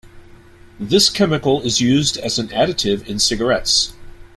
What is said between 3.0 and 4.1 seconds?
in cigarettes.